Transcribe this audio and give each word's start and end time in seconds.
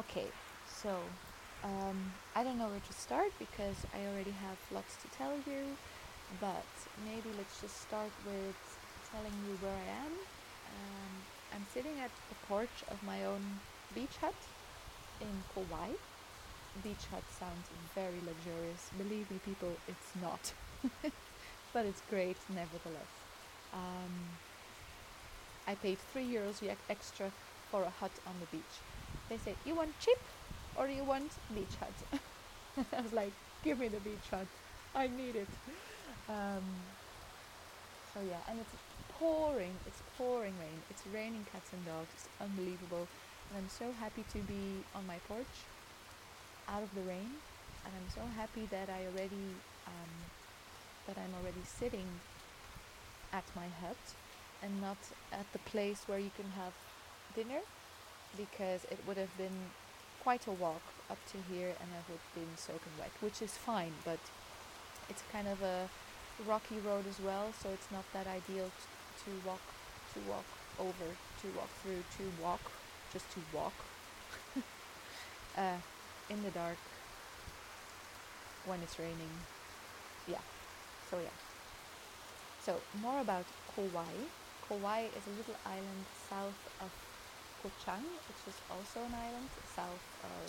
Okay, 0.00 0.32
so 0.80 0.88
um, 1.62 1.98
I 2.34 2.42
don't 2.42 2.56
know 2.56 2.68
where 2.72 2.80
to 2.88 2.92
start 2.94 3.28
because 3.38 3.76
I 3.92 4.00
already 4.08 4.32
have 4.48 4.56
lots 4.72 4.96
to 4.96 5.08
tell 5.18 5.34
you, 5.44 5.76
but 6.40 6.64
maybe 7.04 7.28
let's 7.36 7.60
just 7.60 7.82
start 7.82 8.08
with 8.24 8.56
telling 9.12 9.36
you 9.44 9.60
where 9.60 9.76
I 9.76 9.88
am. 10.00 10.12
Um, 10.72 11.12
I'm 11.52 11.66
sitting 11.74 12.00
at 12.00 12.08
the 12.30 12.38
porch 12.48 12.80
of 12.88 12.96
my 13.04 13.26
own 13.26 13.44
beach 13.94 14.16
hut 14.22 14.40
in 15.20 15.34
Koh 15.52 15.68
Wai. 15.68 15.92
Beach 16.82 17.04
hut 17.12 17.26
sounds 17.36 17.68
very 17.94 18.20
luxurious. 18.24 18.88
Believe 18.96 19.30
me, 19.30 19.36
people, 19.44 19.72
it's 19.86 20.16
not. 20.24 20.40
but 21.74 21.84
it's 21.84 22.00
great 22.08 22.40
nevertheless. 22.48 23.12
Um, 23.74 24.16
I 25.68 25.74
paid 25.74 25.98
three 25.98 26.24
euros 26.24 26.64
extra 26.88 27.30
for 27.70 27.82
a 27.82 27.92
hut 28.00 28.16
on 28.26 28.34
the 28.40 28.46
beach. 28.56 28.80
They 29.30 29.38
said, 29.38 29.54
You 29.64 29.76
want 29.76 29.90
cheap 30.00 30.18
or 30.76 30.88
you 30.88 31.04
want 31.04 31.30
beach 31.54 31.76
hut? 31.78 32.20
I 32.98 33.00
was 33.00 33.12
like, 33.12 33.32
Give 33.64 33.78
me 33.78 33.88
the 33.88 34.00
beach 34.00 34.26
hut. 34.30 34.46
I 34.94 35.06
need 35.06 35.36
it. 35.36 35.48
Um, 36.28 36.64
so 38.12 38.20
yeah, 38.28 38.42
and 38.48 38.58
it's 38.58 38.74
pouring. 39.18 39.74
It's 39.86 40.02
pouring 40.18 40.54
rain. 40.58 40.82
It's 40.90 41.02
raining 41.14 41.46
cats 41.52 41.70
and 41.72 41.86
dogs. 41.86 42.10
It's 42.14 42.28
unbelievable. 42.40 43.06
And 43.48 43.58
I'm 43.58 43.68
so 43.68 43.92
happy 44.00 44.24
to 44.32 44.38
be 44.40 44.82
on 44.94 45.06
my 45.06 45.18
porch 45.28 45.56
out 46.68 46.82
of 46.82 46.92
the 46.94 47.02
rain. 47.02 47.30
And 47.84 47.94
I'm 47.94 48.10
so 48.12 48.22
happy 48.36 48.66
that 48.70 48.88
I 48.90 49.06
already 49.06 49.54
um, 49.86 50.12
that 51.06 51.16
I'm 51.18 51.34
already 51.40 51.62
sitting 51.64 52.06
at 53.32 53.44
my 53.54 53.68
hut 53.80 54.02
and 54.62 54.80
not 54.80 54.98
at 55.32 55.46
the 55.52 55.58
place 55.70 56.02
where 56.06 56.18
you 56.18 56.30
can 56.36 56.50
have 56.56 56.74
dinner 57.34 57.60
because 58.36 58.84
it 58.84 58.98
would 59.06 59.16
have 59.16 59.36
been 59.36 59.72
quite 60.22 60.46
a 60.46 60.52
walk 60.52 60.82
up 61.10 61.18
to 61.32 61.38
here 61.52 61.68
and 61.80 61.88
I 61.92 62.00
would 62.08 62.20
have 62.20 62.34
been 62.34 62.56
soaking 62.56 62.92
wet, 62.98 63.10
which 63.20 63.42
is 63.42 63.56
fine, 63.56 63.92
but 64.04 64.18
it's 65.08 65.22
kind 65.32 65.48
of 65.48 65.62
a 65.62 65.88
rocky 66.46 66.78
road 66.86 67.04
as 67.08 67.20
well, 67.20 67.52
so 67.62 67.68
it's 67.70 67.90
not 67.90 68.04
that 68.14 68.26
ideal 68.26 68.70
to 69.24 69.30
walk, 69.46 69.60
to 70.14 70.20
walk 70.30 70.46
over, 70.78 71.08
to 71.42 71.46
walk 71.56 71.68
through, 71.82 72.02
to 72.18 72.42
walk, 72.42 72.60
just 73.12 73.30
to 73.32 73.40
walk 73.54 73.72
uh, 75.58 75.78
in 76.28 76.42
the 76.42 76.50
dark 76.50 76.78
when 78.66 78.80
it's 78.82 78.98
raining. 78.98 79.30
Yeah, 80.28 80.42
so 81.10 81.18
yeah. 81.18 81.36
So 82.64 82.76
more 83.02 83.20
about 83.20 83.44
Koh 83.74 83.88
Wai. 83.94 84.14
Kauai 84.68 85.06
is 85.16 85.26
a 85.26 85.34
little 85.36 85.56
island 85.66 86.04
south 86.28 86.60
of 86.80 86.90
Koh 87.62 87.70
Chang, 87.84 88.04
which 88.28 88.42
is 88.48 88.56
also 88.72 89.04
an 89.04 89.12
island 89.12 89.48
south 89.76 90.06
of 90.24 90.48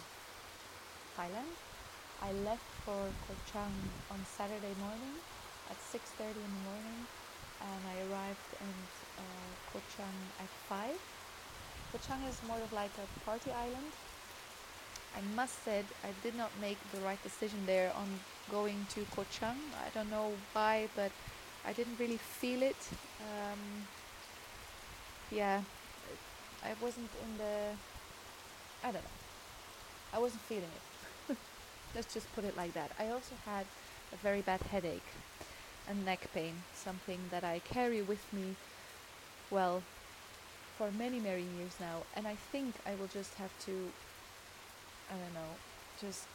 Thailand. 1.17 1.51
I 2.21 2.31
left 2.47 2.69
for 2.85 3.11
Koh 3.27 3.41
Chang 3.51 3.75
on 4.09 4.23
Saturday 4.37 4.71
morning 4.79 5.19
at 5.69 5.77
6.30 5.91 6.39
in 6.39 6.51
the 6.55 6.63
morning 6.71 6.99
and 7.59 7.81
I 7.83 7.95
arrived 8.07 8.49
in 8.61 8.73
uh, 9.19 9.51
Koh 9.71 9.83
Chang 9.97 10.17
at 10.39 10.47
5. 10.69 10.95
Koh 11.91 11.99
Chang 12.07 12.23
is 12.29 12.39
more 12.47 12.59
of 12.59 12.71
like 12.71 12.91
a 12.95 13.07
party 13.25 13.51
island. 13.51 13.91
I 15.17 15.21
must 15.35 15.63
say 15.65 15.83
I 16.03 16.11
did 16.23 16.35
not 16.35 16.51
make 16.61 16.77
the 16.93 17.01
right 17.01 17.21
decision 17.23 17.59
there 17.65 17.91
on 17.95 18.07
going 18.49 18.85
to 18.95 19.05
Koh 19.13 19.25
Chang. 19.29 19.59
I 19.85 19.89
don't 19.93 20.09
know 20.09 20.31
why, 20.53 20.87
but 20.95 21.11
I 21.65 21.73
didn't 21.73 21.99
really 21.99 22.17
feel 22.17 22.61
it. 22.63 22.81
Um, 23.19 23.85
yeah, 25.29 25.61
I 26.63 26.73
wasn't 26.81 27.09
in 27.23 27.37
the. 27.37 27.75
I 28.83 28.91
don't 28.91 29.03
know. 29.03 29.19
I 30.13 30.19
wasn't 30.19 30.41
feeling 30.43 30.63
it. 31.29 31.37
Let's 31.95 32.13
just 32.13 32.33
put 32.35 32.43
it 32.43 32.55
like 32.57 32.73
that. 32.73 32.91
I 32.99 33.09
also 33.09 33.35
had 33.45 33.65
a 34.13 34.17
very 34.17 34.41
bad 34.41 34.61
headache 34.61 35.11
and 35.89 36.05
neck 36.05 36.27
pain, 36.33 36.63
something 36.73 37.19
that 37.31 37.43
I 37.43 37.59
carry 37.59 38.01
with 38.01 38.31
me, 38.33 38.55
well, 39.49 39.83
for 40.77 40.91
many, 40.91 41.19
many 41.19 41.43
years 41.57 41.75
now. 41.79 42.03
And 42.15 42.27
I 42.27 42.35
think 42.35 42.75
I 42.85 42.95
will 42.95 43.07
just 43.07 43.33
have 43.35 43.51
to, 43.65 43.71
I 45.09 45.13
don't 45.13 45.33
know, 45.33 45.51
just, 45.99 46.25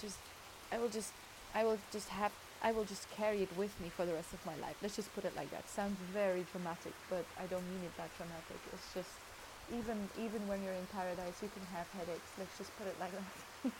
just, 0.00 0.18
I 0.70 0.78
will 0.78 0.88
just, 0.88 1.12
I 1.54 1.64
will 1.64 1.78
just 1.92 2.08
have 2.08 2.32
I 2.62 2.70
will 2.70 2.84
just 2.84 3.10
carry 3.10 3.42
it 3.42 3.50
with 3.56 3.74
me 3.80 3.90
for 3.90 4.06
the 4.06 4.14
rest 4.14 4.32
of 4.32 4.46
my 4.46 4.54
life. 4.62 4.76
Let's 4.80 4.94
just 4.94 5.12
put 5.14 5.24
it 5.24 5.34
like 5.36 5.50
that. 5.50 5.68
Sounds 5.68 5.98
very 6.12 6.46
dramatic, 6.52 6.94
but 7.10 7.24
I 7.36 7.46
don't 7.46 7.66
mean 7.66 7.82
it 7.84 7.96
that 7.96 8.10
dramatic. 8.16 8.58
It's 8.72 8.94
just 8.94 9.10
even 9.74 10.08
even 10.14 10.46
when 10.46 10.62
you're 10.62 10.78
in 10.78 10.86
paradise, 10.94 11.42
you 11.42 11.50
can 11.50 11.66
have 11.74 11.90
headaches. 11.98 12.30
Let's 12.38 12.56
just 12.56 12.70
put 12.78 12.86
it 12.86 12.94
like 13.00 13.10
that. 13.10 13.72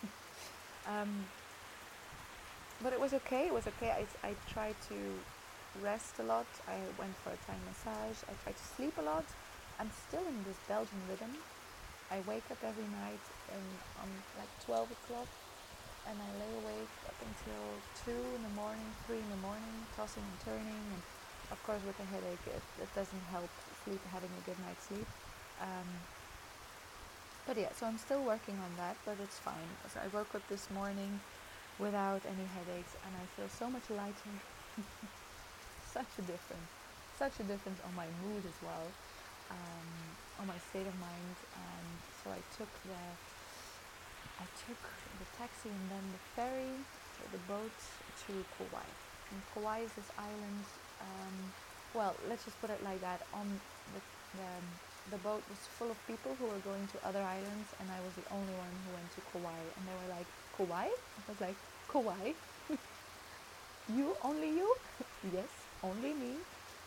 um, 0.93 1.25
but 2.83 2.93
it 2.93 3.01
was 3.01 3.15
okay. 3.23 3.47
It 3.47 3.55
was 3.55 3.69
okay. 3.69 3.91
I, 3.95 4.27
I 4.27 4.35
tried 4.51 4.75
to 4.91 4.99
rest 5.81 6.19
a 6.19 6.25
lot. 6.25 6.47
I 6.67 6.83
went 6.99 7.15
for 7.23 7.31
a 7.31 7.39
Thai 7.47 7.55
massage. 7.71 8.19
I 8.27 8.35
tried 8.43 8.59
to 8.59 8.67
sleep 8.75 8.99
a 8.99 9.03
lot. 9.03 9.25
I'm 9.79 9.91
still 10.09 10.27
in 10.27 10.43
this 10.43 10.59
Belgian 10.67 10.99
rhythm. 11.09 11.39
I 12.11 12.19
wake 12.27 12.45
up 12.51 12.59
every 12.67 12.91
night 12.99 13.25
and 13.55 13.69
on 14.03 14.11
like 14.37 14.51
12 14.67 14.91
o'clock 14.91 15.29
and 16.09 16.19
I 16.21 16.31
lay 16.39 16.53
awake 16.55 16.91
up 17.07 17.15
until 17.21 17.81
2 18.05 18.11
in 18.37 18.43
the 18.43 18.55
morning, 18.55 18.93
3 19.07 19.19
in 19.19 19.31
the 19.31 19.37
morning, 19.37 19.87
tossing 19.97 20.23
and 20.25 20.39
turning. 20.45 20.83
And 20.93 21.03
of 21.51 21.63
course, 21.63 21.83
with 21.87 21.99
a 22.01 22.05
headache, 22.05 22.47
it, 22.47 22.63
it 22.81 22.89
doesn't 22.95 23.25
help 23.31 23.51
sleep, 23.85 24.01
having 24.13 24.31
a 24.39 24.43
good 24.47 24.59
night's 24.67 24.85
sleep. 24.87 25.07
Um, 25.61 25.89
but 27.47 27.57
yeah, 27.57 27.73
so 27.73 27.87
I'm 27.87 27.99
still 27.99 28.25
working 28.25 28.59
on 28.59 28.71
that, 28.77 28.97
but 29.05 29.17
it's 29.23 29.39
fine. 29.39 29.69
So 29.89 30.01
I 30.03 30.09
woke 30.09 30.35
up 30.35 30.47
this 30.49 30.71
morning 30.71 31.21
without 31.79 32.23
any 32.27 32.47
headaches, 32.47 32.97
and 33.05 33.13
I 33.17 33.27
feel 33.37 33.49
so 33.49 33.69
much 33.69 33.91
lighter. 33.91 34.35
such 35.93 36.19
a 36.19 36.23
difference, 36.23 36.71
such 37.19 37.39
a 37.41 37.43
difference 37.43 37.81
on 37.85 37.95
my 37.95 38.07
mood 38.25 38.45
as 38.47 38.57
well, 38.63 38.89
um, 39.51 39.87
on 40.41 40.47
my 40.47 40.57
state 40.59 40.87
of 40.87 40.99
mind. 40.99 41.37
And 41.55 41.87
so 42.23 42.31
I 42.31 42.41
took 42.57 42.73
the 42.85 43.03
I 44.41 44.45
took 44.67 44.83
the 45.19 45.27
taxi 45.37 45.69
and 45.69 45.91
then 45.91 46.05
the 46.13 46.23
ferry, 46.35 46.79
the 47.33 47.43
boat 47.51 47.77
to 48.27 48.33
Koh 48.57 48.69
Wai. 48.73 48.89
And 49.31 49.41
Koh 49.55 49.63
Wai 49.63 49.81
is 49.81 49.93
this 49.93 50.11
island. 50.19 50.65
Um, 51.01 51.53
well, 51.95 52.15
let's 52.29 52.45
just 52.45 52.61
put 52.61 52.71
it 52.71 52.83
like 52.85 53.01
that. 53.01 53.21
On 53.35 53.47
the, 53.95 54.01
the 54.37 54.49
the 55.11 55.19
boat 55.19 55.43
was 55.51 55.59
full 55.79 55.91
of 55.91 55.99
people 56.07 56.37
who 56.39 56.47
were 56.47 56.63
going 56.65 56.87
to 56.87 56.97
other 57.07 57.23
islands, 57.23 57.75
and 57.81 57.91
I 57.91 58.01
was 58.01 58.15
the 58.15 58.27
only 58.31 58.55
one 58.55 58.75
who 58.87 58.95
went 58.95 59.11
to 59.17 59.21
Koh 59.33 59.41
Wai. 59.41 59.61
And 59.77 59.83
they 59.87 59.93
were 59.93 60.11
like, 60.15 60.27
Koh 60.57 60.65
Wai? 60.65 60.87
I 60.87 61.23
was 61.29 61.41
like, 61.41 61.57
Koh 61.89 62.01
Wai? 62.01 62.35
you? 63.97 64.15
Only 64.23 64.51
you? 64.51 64.75
yes, 65.35 65.51
only 65.83 66.15
me. 66.15 66.37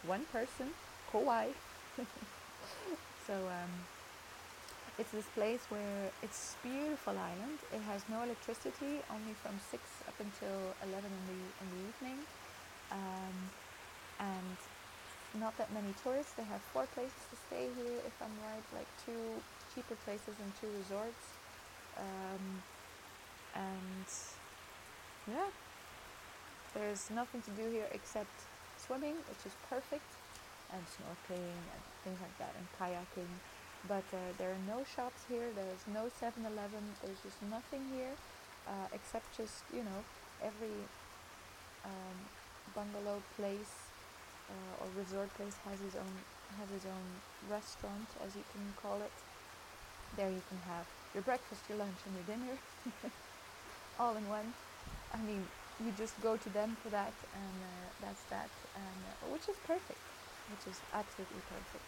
One 0.07 0.25
person. 0.31 0.67
Koh 1.11 1.19
Wai. 1.19 1.49
so 3.27 3.33
um, 3.33 3.71
it's 4.97 5.11
this 5.11 5.25
place 5.35 5.65
where 5.69 6.09
it's 6.23 6.55
beautiful 6.63 7.13
island. 7.17 7.59
It 7.73 7.81
has 7.91 8.03
no 8.09 8.23
electricity, 8.23 9.03
only 9.11 9.35
from 9.43 9.59
six 9.59 9.83
up 10.07 10.15
until 10.19 10.73
eleven 10.87 11.11
in 11.11 11.23
the 11.27 11.39
in 11.61 11.67
the 11.73 11.81
evening, 11.91 12.19
um, 12.91 13.35
and 14.19 14.57
not 15.41 15.57
that 15.57 15.71
many 15.73 15.91
tourists. 16.03 16.33
They 16.39 16.47
have 16.47 16.61
four 16.71 16.87
places 16.95 17.19
to 17.31 17.35
stay 17.47 17.67
here, 17.75 17.99
if 18.07 18.15
I'm 18.23 18.31
right, 18.47 18.63
like 18.71 18.87
two 19.05 19.43
cheaper 19.75 19.95
places 20.07 20.35
and 20.39 20.49
two 20.61 20.71
resorts, 20.79 21.25
um, 21.99 22.63
and 23.55 24.07
yeah, 25.27 25.51
there's 26.73 27.11
nothing 27.11 27.41
to 27.43 27.51
do 27.59 27.67
here 27.67 27.87
except 27.91 28.31
swimming, 28.79 29.15
which 29.27 29.43
is 29.43 29.55
perfect, 29.67 30.07
and 30.71 30.79
snorkeling 30.87 31.59
and 31.75 31.81
things 32.07 32.19
like 32.23 32.37
that, 32.39 32.55
and 32.55 32.65
kayaking 32.79 33.27
but 33.87 34.03
uh, 34.13 34.17
there 34.37 34.49
are 34.49 34.63
no 34.67 34.83
shops 34.83 35.21
here 35.29 35.47
there's 35.55 35.85
no 35.93 36.09
7-eleven 36.09 36.81
there's 37.03 37.21
just 37.21 37.41
nothing 37.51 37.81
here 37.93 38.13
uh, 38.67 38.87
except 38.93 39.25
just 39.37 39.63
you 39.73 39.83
know 39.83 40.01
every 40.41 40.77
um, 41.85 42.17
bungalow 42.73 43.21
place 43.37 43.91
uh, 44.49 44.81
or 44.81 44.87
resort 44.97 45.29
place 45.37 45.57
has 45.69 45.79
his 45.79 45.95
own 45.95 46.13
has 46.59 46.69
his 46.69 46.85
own 46.85 47.05
restaurant 47.49 48.07
as 48.25 48.35
you 48.35 48.43
can 48.51 48.63
call 48.81 49.01
it. 49.01 49.11
There 50.17 50.29
you 50.29 50.41
can 50.49 50.59
have 50.71 50.85
your 51.13 51.23
breakfast 51.23 51.61
your 51.69 51.77
lunch 51.77 51.99
and 52.05 52.13
your 52.15 52.27
dinner 52.27 52.55
all 53.99 54.15
in 54.15 54.27
one. 54.29 54.53
I 55.13 55.17
mean 55.19 55.43
you 55.83 55.91
just 55.97 56.15
go 56.21 56.37
to 56.37 56.49
them 56.49 56.75
for 56.81 56.89
that 56.89 57.13
and 57.35 57.55
uh, 57.61 57.87
that's 58.01 58.23
that 58.31 58.49
and 58.75 58.99
uh, 59.11 59.27
which 59.31 59.47
is 59.49 59.57
perfect 59.67 59.99
which 60.51 60.65
is 60.71 60.79
absolutely 60.93 61.41
perfect. 61.49 61.85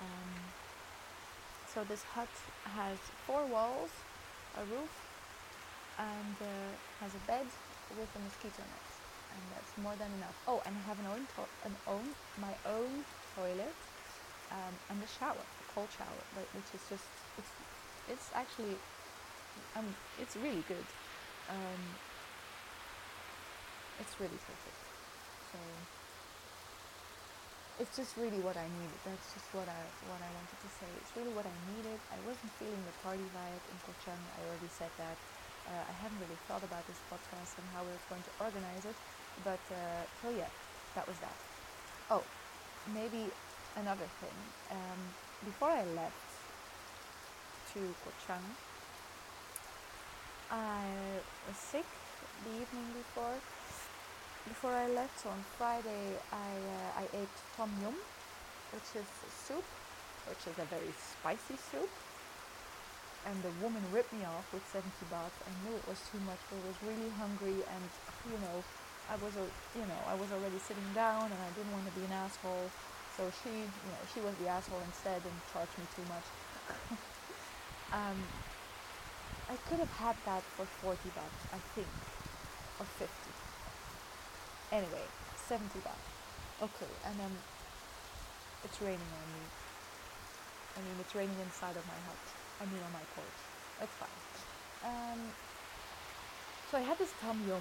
Um, 0.00 0.61
so 1.72 1.84
this 1.84 2.02
hut 2.14 2.28
has 2.76 2.98
four 3.26 3.46
walls, 3.46 3.90
a 4.58 4.64
roof, 4.64 4.92
and 5.98 6.36
uh, 6.40 6.76
has 7.00 7.14
a 7.14 7.22
bed 7.26 7.46
with 7.96 8.08
a 8.16 8.20
mosquito 8.20 8.62
net, 8.62 8.88
and 9.32 9.40
that's 9.54 9.72
more 9.78 9.96
than 9.96 10.12
enough. 10.18 10.36
Oh, 10.46 10.60
and 10.66 10.76
I 10.76 10.80
have 10.88 10.98
an 10.98 11.06
own, 11.06 11.26
to- 11.34 11.52
an 11.64 11.76
own 11.86 12.14
my 12.40 12.54
own 12.66 13.04
toilet 13.34 13.76
um, 14.50 14.74
and 14.90 14.98
a 15.02 15.06
shower, 15.06 15.44
a 15.60 15.72
cold 15.72 15.88
shower, 15.96 16.22
which 16.52 16.70
is 16.74 16.82
just 16.88 17.08
it's 17.38 17.52
it's 18.08 18.30
actually 18.34 18.76
um 19.76 19.94
it's 20.20 20.36
really 20.36 20.64
good. 20.68 20.88
Um, 21.48 21.80
it's 23.98 24.20
really 24.20 24.40
perfect. 24.46 24.82
So 25.52 25.58
it's 27.80 27.96
just 27.96 28.16
really 28.20 28.40
what 28.44 28.56
I 28.56 28.66
needed. 28.68 29.00
That's 29.04 29.28
just 29.32 29.48
what 29.56 29.64
I 29.64 29.80
what 30.10 30.20
I 30.20 30.30
wanted 30.36 30.58
to 30.60 30.70
say. 30.76 30.88
It's 31.00 31.12
really 31.16 31.32
what 31.32 31.48
I 31.48 31.54
needed. 31.72 31.96
I 32.12 32.18
wasn't 32.28 32.52
feeling 32.60 32.80
the 32.84 32.96
party 33.00 33.24
vibe 33.32 33.64
in 33.72 33.76
Koh 33.86 33.96
Chang. 34.04 34.18
I 34.18 34.38
already 34.44 34.68
said 34.68 34.92
that. 35.00 35.16
Uh, 35.62 35.78
I 35.78 35.94
haven't 36.02 36.18
really 36.18 36.36
thought 36.50 36.64
about 36.66 36.82
this 36.90 36.98
podcast 37.06 37.54
and 37.56 37.66
how 37.70 37.86
we 37.86 37.94
are 37.94 38.04
going 38.10 38.24
to 38.26 38.34
organize 38.42 38.82
it, 38.82 38.98
but 39.46 39.62
uh, 39.70 40.02
so 40.20 40.34
yeah, 40.34 40.50
that 40.98 41.06
was 41.06 41.16
that. 41.22 41.38
Oh, 42.10 42.26
maybe 42.90 43.30
another 43.78 44.10
thing. 44.18 44.36
Um, 44.74 45.00
before 45.46 45.70
I 45.70 45.86
left 45.94 46.26
to 47.72 47.80
Koh 48.02 48.16
Chang, 48.26 48.42
I 50.50 50.82
was 51.46 51.56
sick 51.56 51.86
the 52.42 52.50
evening 52.58 52.90
before 52.98 53.38
before 54.48 54.72
I 54.72 54.88
left, 54.88 55.26
on 55.26 55.38
Friday, 55.58 56.18
I, 56.32 56.50
uh, 56.58 57.02
I 57.02 57.04
ate 57.14 57.36
tom 57.56 57.70
yum, 57.82 57.94
which 58.74 58.88
is 58.98 59.06
soup, 59.30 59.64
which 60.28 60.42
is 60.50 60.56
a 60.58 60.66
very 60.66 60.90
spicy 60.98 61.54
soup. 61.58 61.90
And 63.26 63.38
the 63.42 63.54
woman 63.62 63.82
ripped 63.94 64.12
me 64.12 64.26
off 64.26 64.46
with 64.50 64.66
70 64.66 64.90
baht. 65.06 65.30
I 65.46 65.52
knew 65.62 65.74
it 65.78 65.86
was 65.86 66.02
too 66.10 66.18
much, 66.26 66.42
but 66.50 66.58
I 66.58 66.64
was 66.66 66.78
really 66.82 67.10
hungry, 67.14 67.54
and 67.54 67.84
you 68.26 68.38
know, 68.42 68.56
I 69.06 69.14
was, 69.22 69.34
a, 69.38 69.46
you 69.78 69.86
know, 69.86 70.00
I 70.10 70.14
was 70.18 70.30
already 70.34 70.58
sitting 70.58 70.90
down, 70.94 71.30
and 71.30 71.38
I 71.38 71.50
didn't 71.54 71.70
want 71.70 71.86
to 71.86 71.94
be 71.94 72.02
an 72.06 72.12
asshole. 72.12 72.66
So 73.14 73.30
she, 73.30 73.52
you 73.62 73.90
know, 73.94 74.02
she 74.10 74.20
was 74.20 74.34
the 74.42 74.48
asshole 74.48 74.82
instead 74.82 75.22
and 75.22 75.36
charged 75.52 75.76
me 75.78 75.86
too 75.94 76.06
much. 76.10 76.26
um, 78.00 78.18
I 79.50 79.56
could 79.68 79.78
have 79.78 79.94
had 80.02 80.16
that 80.26 80.42
for 80.56 80.66
40 80.82 80.98
baht, 81.14 81.34
I 81.52 81.60
think, 81.78 81.92
or 82.80 82.86
50. 82.98 83.41
Anyway, 84.72 85.04
70 85.36 85.68
baht. 85.84 86.00
Okay, 86.64 86.88
and 87.04 87.14
then 87.20 87.32
it's 88.64 88.80
raining 88.80 89.12
on 89.20 89.28
me. 89.36 89.44
I 90.72 90.80
mean, 90.80 90.96
it's 90.98 91.14
raining 91.14 91.36
inside 91.44 91.76
of 91.76 91.84
my 91.84 92.00
hut. 92.08 92.24
I 92.56 92.64
mean, 92.72 92.80
on 92.80 92.92
my 92.96 93.04
porch. 93.12 93.40
That's 93.76 93.92
fine. 94.00 94.16
Um, 94.88 95.20
so 96.70 96.78
I 96.78 96.88
had 96.88 96.96
this 96.96 97.12
tom 97.20 97.36
yum. 97.46 97.60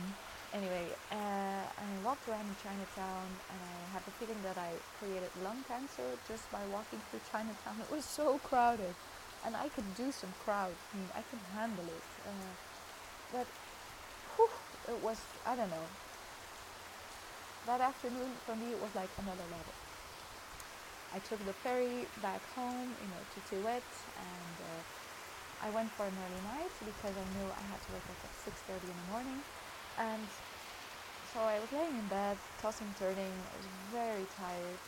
Anyway, 0.54 0.88
uh, 1.12 1.64
I 1.68 1.90
walked 2.04 2.28
around 2.30 2.48
in 2.48 2.56
Chinatown 2.64 3.28
and 3.52 3.60
I 3.60 3.92
had 3.92 4.04
the 4.08 4.12
feeling 4.16 4.40
that 4.44 4.58
I 4.58 4.72
created 5.00 5.32
lung 5.44 5.64
cancer 5.68 6.16
just 6.28 6.48
by 6.52 6.64
walking 6.72 7.00
through 7.12 7.20
Chinatown. 7.32 7.76
It 7.80 7.92
was 7.92 8.06
so 8.06 8.40
crowded. 8.40 8.96
And 9.44 9.56
I 9.56 9.68
could 9.70 9.88
do 9.96 10.12
some 10.12 10.32
crowd. 10.46 10.72
I 10.72 10.98
mean, 10.98 11.12
I 11.12 11.24
can 11.28 11.40
handle 11.56 11.88
it. 11.92 12.08
Uh, 12.24 12.52
but 13.34 13.48
whew, 14.36 14.52
it 14.88 15.04
was, 15.04 15.20
I 15.48 15.56
don't 15.56 15.72
know, 15.72 15.88
that 17.68 17.82
afternoon 17.82 18.32
for 18.46 18.56
me 18.56 18.74
it 18.74 18.82
was 18.82 18.94
like 18.96 19.10
another 19.22 19.46
level. 19.52 19.76
I 21.14 21.20
took 21.20 21.44
the 21.44 21.54
ferry 21.54 22.08
back 22.24 22.40
home, 22.56 22.88
you 22.88 23.08
know, 23.12 23.22
to 23.36 23.40
Tibet, 23.52 23.84
and 24.16 24.56
uh, 24.64 25.68
I 25.68 25.70
went 25.76 25.92
for 25.92 26.08
an 26.08 26.16
early 26.16 26.42
night 26.56 26.72
because 26.80 27.12
I 27.12 27.26
knew 27.36 27.48
I 27.52 27.64
had 27.68 27.80
to 27.84 27.90
wake 27.92 28.08
up 28.08 28.20
at 28.24 28.34
6:30 28.48 28.88
in 28.88 28.96
the 28.96 29.08
morning, 29.12 29.40
and 30.00 30.28
so 31.34 31.40
I 31.40 31.60
was 31.60 31.72
laying 31.72 31.96
in 32.00 32.08
bed, 32.08 32.38
tossing, 32.62 32.92
turning. 32.98 33.32
I 33.32 33.54
was 33.60 33.68
very 33.92 34.26
tired. 34.40 34.80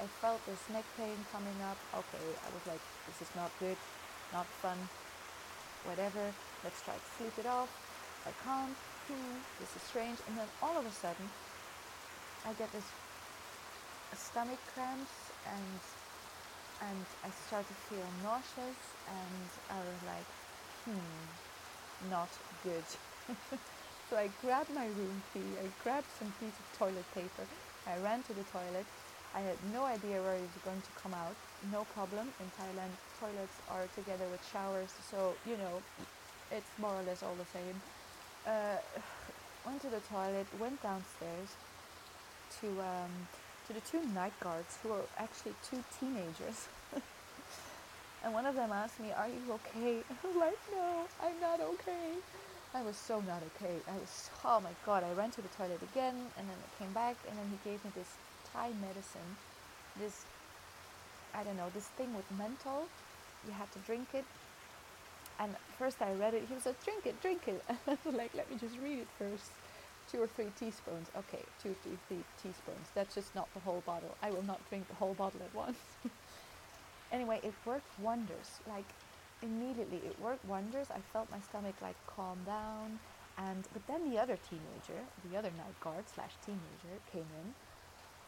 I 0.00 0.06
felt 0.20 0.40
this 0.46 0.60
neck 0.72 0.84
pain 0.96 1.16
coming 1.32 1.58
up. 1.64 1.76
Okay, 1.92 2.28
I 2.44 2.48
was 2.52 2.64
like, 2.68 2.80
this 3.08 3.20
is 3.24 3.30
not 3.36 3.50
good, 3.60 3.76
not 4.32 4.46
fun, 4.60 4.78
whatever. 5.84 6.32
Let's 6.64 6.80
try 6.82 6.94
to 6.94 7.08
sleep 7.16 7.36
it 7.38 7.46
off. 7.46 7.68
I 8.26 8.32
can't. 8.44 8.76
Hmm, 9.08 9.40
this 9.60 9.72
is 9.76 9.82
strange. 9.82 10.18
And 10.28 10.36
then 10.36 10.48
all 10.62 10.76
of 10.76 10.84
a 10.84 10.92
sudden, 10.92 11.28
I 12.46 12.52
get 12.54 12.70
this 12.72 12.84
stomach 14.14 14.58
cramps 14.74 15.16
and 15.46 15.80
and 16.80 17.04
I 17.24 17.30
start 17.48 17.66
to 17.66 17.74
feel 17.90 18.06
nauseous 18.22 18.78
and 19.10 19.44
I 19.70 19.78
was 19.82 20.00
like, 20.06 20.28
hmm, 20.86 22.10
not 22.10 22.30
good. 22.62 22.86
so 24.10 24.16
I 24.16 24.30
grabbed 24.42 24.70
my 24.74 24.86
room 24.86 25.22
key, 25.34 25.42
I 25.58 25.66
grabbed 25.82 26.06
some 26.18 26.32
piece 26.38 26.54
of 26.54 26.78
toilet 26.78 27.04
paper, 27.14 27.44
I 27.86 27.98
ran 28.04 28.22
to 28.24 28.32
the 28.32 28.44
toilet. 28.52 28.86
I 29.34 29.40
had 29.40 29.56
no 29.72 29.84
idea 29.84 30.20
where 30.22 30.34
it 30.34 30.40
was 30.40 30.62
going 30.64 30.80
to 30.80 30.92
come 31.02 31.12
out. 31.14 31.36
No 31.70 31.84
problem. 31.94 32.28
In 32.40 32.48
Thailand, 32.56 32.92
toilets 33.20 33.60
are 33.70 33.86
together 33.94 34.24
with 34.30 34.40
showers, 34.52 34.90
so 35.10 35.34
you 35.46 35.56
know, 35.56 35.82
it's 36.50 36.70
more 36.80 36.92
or 36.92 37.02
less 37.02 37.22
all 37.22 37.36
the 37.36 37.48
same. 37.52 37.76
Uh, 38.46 38.76
went 39.66 39.82
to 39.82 39.88
the 39.88 40.00
toilet, 40.08 40.46
went 40.60 40.82
downstairs, 40.82 41.50
to 42.60 42.66
um, 42.80 43.12
to 43.66 43.72
the 43.72 43.80
two 43.80 44.02
night 44.14 44.32
guards 44.40 44.78
who 44.82 44.90
were 44.90 45.06
actually 45.18 45.54
two 45.68 45.82
teenagers. 45.98 46.68
and 48.24 48.32
one 48.32 48.46
of 48.46 48.54
them 48.54 48.72
asked 48.72 49.00
me, 49.00 49.12
"Are 49.12 49.28
you 49.28 49.42
okay?" 49.52 50.02
I 50.10 50.26
was 50.26 50.36
like, 50.36 50.58
"No, 50.72 51.06
I'm 51.22 51.40
not 51.40 51.60
okay." 51.60 52.18
I 52.74 52.82
was 52.82 52.96
so 52.96 53.20
not 53.20 53.42
okay. 53.54 53.76
I 53.88 53.94
was 53.94 54.30
oh 54.44 54.60
my 54.60 54.72
god! 54.84 55.04
I 55.04 55.12
ran 55.12 55.30
to 55.32 55.42
the 55.42 55.48
toilet 55.48 55.82
again, 55.82 56.14
and 56.36 56.48
then 56.48 56.56
I 56.56 56.82
came 56.82 56.92
back, 56.92 57.16
and 57.28 57.38
then 57.38 57.46
he 57.50 57.70
gave 57.70 57.84
me 57.84 57.90
this 57.94 58.14
Thai 58.52 58.70
medicine, 58.80 59.36
this 59.98 60.24
I 61.34 61.44
don't 61.44 61.56
know, 61.56 61.70
this 61.74 61.88
thing 61.98 62.14
with 62.14 62.26
menthol. 62.38 62.88
You 63.46 63.52
had 63.52 63.70
to 63.72 63.78
drink 63.80 64.08
it. 64.14 64.24
And 65.40 65.54
first 65.78 66.02
I 66.02 66.12
read 66.14 66.34
it. 66.34 66.44
He 66.48 66.54
was 66.54 66.66
like, 66.66 66.82
"Drink 66.84 67.06
it, 67.06 67.20
drink 67.22 67.46
it." 67.46 67.62
And 67.68 67.78
I 67.86 67.98
was 68.04 68.14
like, 68.14 68.34
"Let 68.34 68.50
me 68.50 68.56
just 68.58 68.76
read 68.82 68.98
it 68.98 69.08
first 69.18 69.52
two 70.10 70.22
or 70.22 70.26
three 70.26 70.50
teaspoons. 70.58 71.10
Okay, 71.16 71.44
two 71.62 71.74
three 71.82 72.24
teaspoons. 72.42 72.90
That's 72.94 73.14
just 73.14 73.34
not 73.34 73.52
the 73.54 73.60
whole 73.60 73.82
bottle. 73.86 74.16
I 74.22 74.30
will 74.30 74.42
not 74.42 74.66
drink 74.68 74.88
the 74.88 74.94
whole 74.94 75.14
bottle 75.14 75.42
at 75.42 75.54
once. 75.54 75.78
anyway, 77.12 77.40
it 77.42 77.54
worked 77.64 77.98
wonders. 77.98 78.60
Like 78.66 78.94
immediately, 79.42 79.98
it 80.06 80.18
worked 80.18 80.44
wonders. 80.44 80.90
I 80.90 81.00
felt 81.12 81.30
my 81.30 81.40
stomach 81.40 81.76
like 81.80 81.96
calm 82.06 82.38
down. 82.44 82.98
And 83.36 83.68
but 83.72 83.86
then 83.86 84.10
the 84.10 84.18
other 84.18 84.36
teenager, 84.36 85.00
the 85.30 85.36
other 85.36 85.50
night 85.56 85.78
guard 85.80 86.08
slash 86.08 86.32
teenager, 86.44 86.98
came 87.10 87.26
in, 87.40 87.54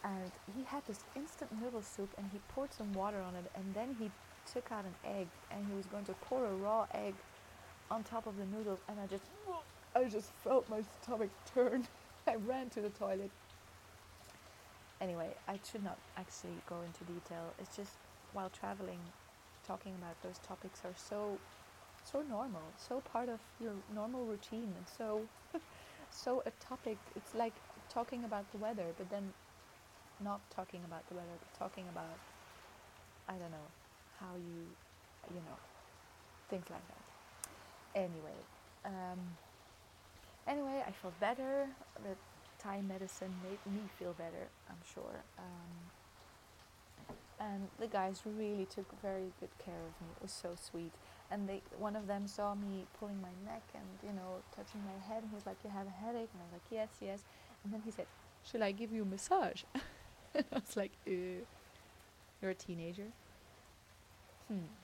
and 0.05 0.31
he 0.55 0.65
had 0.65 0.87
this 0.87 1.05
instant 1.17 1.51
noodle 1.61 1.83
soup, 1.83 2.15
and 2.17 2.29
he 2.31 2.39
poured 2.49 2.73
some 2.73 2.93
water 2.93 3.21
on 3.21 3.35
it, 3.35 3.51
and 3.55 3.75
then 3.75 3.97
he 3.99 4.11
took 4.53 4.71
out 4.71 4.85
an 4.85 4.95
egg, 5.05 5.29
and 5.51 5.67
he 5.67 5.75
was 5.75 5.87
going 5.87 6.05
to 6.05 6.15
pour 6.15 6.47
a 6.47 6.55
raw 6.55 6.87
egg 6.95 7.15
on 7.91 8.05
top 8.05 8.27
of 8.27 8.37
the 8.37 8.47
noodles, 8.47 8.81
and 8.89 9.01
I 9.01 9.07
just 9.07 9.25
I 9.95 10.05
just 10.05 10.31
felt 10.45 10.69
my 10.69 10.83
stomach 11.03 11.31
turn. 11.55 11.87
I 12.29 12.37
ran 12.47 12.71
to 12.71 12.81
the 12.81 12.91
toilet. 12.91 13.31
Anyway, 15.01 15.31
I 15.49 15.59
should 15.71 15.83
not 15.83 15.99
actually 16.17 16.57
go 16.69 16.77
into 16.83 17.05
detail. 17.05 17.53
It's 17.59 17.77
just 17.77 17.93
while 18.33 18.51
traveling, 18.51 19.01
talking 19.67 19.93
about 19.99 20.15
those 20.23 20.39
topics 20.47 20.81
are 20.85 20.95
so, 20.97 21.39
so 22.05 22.23
normal, 22.29 22.63
so 22.77 23.01
part 23.13 23.29
of 23.29 23.41
your 23.61 23.73
normal 23.95 24.25
routine, 24.27 24.69
and 24.77 24.87
so, 24.97 25.23
so 26.11 26.43
a 26.47 26.51
topic. 26.65 26.99
It's 27.17 27.35
like 27.35 27.55
talking 27.89 28.25
about 28.25 28.51
the 28.53 28.59
weather, 28.59 28.87
but 28.97 29.11
then 29.11 29.33
not 30.23 30.41
talking 30.55 30.81
about 30.87 31.09
the 31.09 31.15
weather, 31.15 31.35
but 31.41 31.59
talking 31.59 31.85
about, 31.91 32.19
I 33.29 33.33
don't 33.33 33.51
know, 33.51 33.69
how 34.21 34.35
you, 34.37 35.35
you 35.35 35.41
know, 35.41 35.59
things 36.49 36.67
like 36.71 36.87
that. 36.87 38.01
Anyway. 38.01 38.39
Um, 38.85 39.19
anyway, 40.51 40.83
I 40.87 40.91
felt 40.91 41.19
better. 41.21 41.69
The 42.03 42.17
Thai 42.59 42.83
medicine 42.83 43.33
made 43.43 43.73
me 43.73 43.83
feel 43.99 44.13
better, 44.13 44.49
I'm 44.69 44.83
sure. 44.93 45.23
Um, 45.39 45.73
and 47.39 47.69
the 47.79 47.87
guys 47.87 48.21
really 48.27 48.67
took 48.67 48.87
very 49.01 49.33
good 49.41 49.57
care 49.65 49.75
of 49.75 49.95
me. 50.03 50.13
It 50.17 50.23
was 50.23 50.33
so 50.33 50.51
sweet. 50.61 50.93
And 51.31 51.49
they, 51.49 51.63
one 51.79 51.97
of 51.97 52.07
them 52.07 52.27
saw 52.27 52.55
me 52.55 52.87
pulling 52.99 53.21
my 53.23 53.33
neck 53.51 53.63
and 53.75 53.85
you 54.03 54.13
know 54.13 54.43
touching 54.55 54.83
my 54.85 54.99
head, 55.09 55.23
and 55.23 55.31
he 55.31 55.37
was 55.37 55.47
like, 55.47 55.57
"You 55.65 55.71
have 55.71 55.87
a 55.87 55.91
headache?" 55.91 56.29
And 56.35 56.43
I 56.43 56.45
was 56.45 56.53
like, 56.53 56.69
"Yes, 56.71 56.89
yes." 57.01 57.21
And 57.63 57.73
then 57.73 57.83
he 57.85 57.93
said, 57.93 58.07
"Should 58.45 58.63
I 58.63 58.73
give 58.73 58.93
you 58.93 59.03
a 59.03 59.07
massage?" 59.07 59.63
and 60.35 60.45
I 60.53 60.57
was 60.57 60.77
like, 60.77 60.91
uh, 61.07 61.47
"You're 62.43 62.51
a 62.51 62.55
teenager. 62.55 63.13
Hmm. 64.49 64.75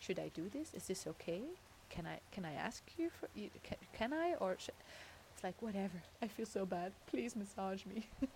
Should 0.00 0.18
I 0.18 0.30
do 0.34 0.48
this? 0.48 0.74
Is 0.74 0.88
this 0.88 1.06
okay?" 1.06 1.42
Can 1.90 2.06
I 2.06 2.20
can 2.32 2.44
I 2.44 2.54
ask 2.54 2.82
you 2.96 3.10
for 3.10 3.28
you, 3.34 3.50
can, 3.62 3.76
can 3.92 4.12
I 4.12 4.34
or 4.34 4.56
it's 5.34 5.42
like 5.42 5.60
whatever. 5.60 6.02
I 6.22 6.28
feel 6.28 6.46
so 6.46 6.64
bad. 6.64 6.92
Please 7.06 7.36
massage 7.36 7.84
me. 7.86 8.06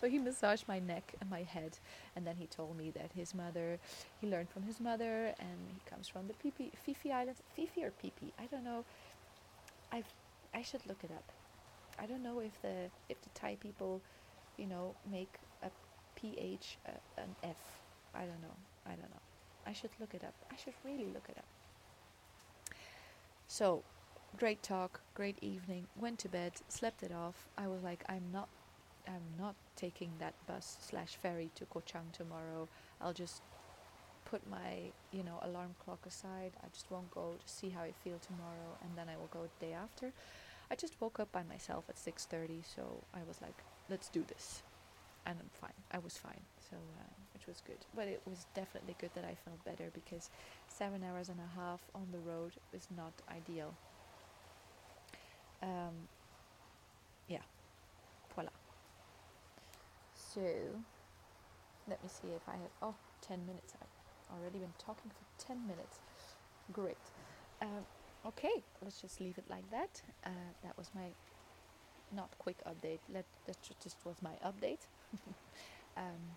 So 0.00 0.08
he 0.08 0.18
massaged 0.18 0.66
my 0.66 0.80
neck 0.80 1.14
and 1.20 1.30
my 1.30 1.44
head 1.44 1.78
and 2.16 2.26
then 2.26 2.34
he 2.36 2.46
told 2.46 2.76
me 2.76 2.90
that 2.90 3.12
his 3.14 3.34
mother 3.34 3.78
he 4.20 4.26
learned 4.26 4.50
from 4.50 4.64
his 4.64 4.80
mother 4.80 5.32
and 5.38 5.58
he 5.68 5.80
comes 5.88 6.08
from 6.08 6.26
the 6.26 6.34
Phi, 6.34 6.72
Fifi 6.74 7.12
Islands. 7.12 7.40
Fifi 7.54 7.84
or 7.84 7.92
Pipi 7.92 8.32
I 8.36 8.46
don't 8.46 8.64
know. 8.64 8.84
I've 9.92 10.12
I 10.52 10.62
should 10.62 10.84
look 10.86 11.04
it 11.04 11.12
up. 11.12 11.30
I 12.00 12.06
don't 12.06 12.22
know 12.22 12.40
if 12.40 12.60
the 12.62 12.90
if 13.08 13.22
the 13.22 13.30
Thai 13.30 13.56
people 13.60 14.02
you 14.58 14.66
know 14.66 14.94
make 15.10 15.34
a 15.62 15.70
PH 16.16 16.78
uh, 16.88 17.22
an 17.22 17.36
F. 17.44 17.56
I 18.14 18.20
don't 18.20 18.42
know. 18.42 18.56
I 18.84 18.90
don't 18.90 19.10
know. 19.10 19.22
I 19.66 19.72
should 19.72 19.90
look 20.00 20.14
it 20.14 20.24
up. 20.24 20.34
I 20.52 20.56
should 20.56 20.74
really 20.84 21.06
look 21.06 21.26
it 21.28 21.38
up. 21.38 21.61
So, 23.52 23.82
great 24.38 24.62
talk, 24.62 25.02
great 25.12 25.36
evening. 25.42 25.86
Went 25.94 26.18
to 26.20 26.28
bed, 26.30 26.52
slept 26.68 27.02
it 27.02 27.12
off. 27.12 27.50
I 27.58 27.68
was 27.68 27.82
like, 27.82 28.02
I'm 28.08 28.24
not, 28.32 28.48
I'm 29.06 29.28
not 29.38 29.56
taking 29.76 30.08
that 30.20 30.32
bus 30.46 30.78
slash 30.80 31.16
ferry 31.16 31.50
to 31.56 31.66
Koh 31.66 31.82
Chang 31.84 32.08
tomorrow. 32.14 32.66
I'll 32.98 33.12
just 33.12 33.42
put 34.24 34.40
my, 34.48 34.90
you 35.10 35.22
know, 35.22 35.38
alarm 35.42 35.74
clock 35.84 36.06
aside. 36.06 36.52
I 36.64 36.68
just 36.72 36.90
won't 36.90 37.10
go 37.10 37.34
to 37.34 37.52
see 37.52 37.68
how 37.68 37.82
I 37.82 37.92
feel 38.02 38.18
tomorrow, 38.20 38.78
and 38.80 38.96
then 38.96 39.10
I 39.10 39.18
will 39.18 39.28
go 39.30 39.42
the 39.42 39.66
day 39.66 39.74
after. 39.74 40.12
I 40.70 40.74
just 40.74 40.98
woke 40.98 41.20
up 41.20 41.30
by 41.30 41.42
myself 41.42 41.84
at 41.90 41.96
6:30, 41.96 42.62
so 42.64 43.04
I 43.12 43.22
was 43.28 43.42
like, 43.42 43.58
let's 43.90 44.08
do 44.08 44.24
this, 44.26 44.62
and 45.26 45.38
I'm 45.38 45.50
fine. 45.52 45.78
I 45.90 45.98
was 45.98 46.16
fine, 46.16 46.40
so 46.70 46.76
uh, 46.76 47.21
which 47.42 47.48
was 47.48 47.62
good. 47.66 47.84
But 47.94 48.08
it 48.08 48.22
was 48.24 48.46
definitely 48.54 48.94
good 49.00 49.10
that 49.14 49.24
I 49.24 49.34
felt 49.34 49.64
better 49.64 49.90
because 49.92 50.30
seven 50.68 51.02
hours 51.02 51.28
and 51.28 51.38
a 51.40 51.60
half 51.60 51.80
on 51.94 52.06
the 52.12 52.18
road 52.18 52.52
is 52.72 52.86
not 52.96 53.12
ideal. 53.30 53.74
Um, 55.62 56.08
yeah, 57.28 57.42
voila. 58.34 58.50
So 60.14 60.40
let 61.88 62.02
me 62.02 62.08
see 62.08 62.28
if 62.28 62.42
I 62.48 62.52
have. 62.52 62.70
Oh, 62.80 62.94
10 63.22 63.46
minutes. 63.46 63.74
I've 63.80 64.36
already 64.38 64.58
been 64.58 64.74
talking 64.78 65.10
for 65.10 65.44
10 65.44 65.66
minutes. 65.66 65.98
Great. 66.72 66.96
Um, 67.60 67.86
okay, 68.26 68.64
let's 68.82 69.00
just 69.00 69.20
leave 69.20 69.38
it 69.38 69.44
like 69.50 69.68
that. 69.70 70.02
Uh, 70.24 70.54
that 70.62 70.76
was 70.78 70.90
my 70.94 71.10
not 72.14 72.30
quick 72.38 72.58
update. 72.66 73.00
Let 73.12 73.24
that 73.46 73.56
just 73.82 73.96
was 74.04 74.16
my 74.22 74.34
update. 74.44 74.86
um, 75.96 76.36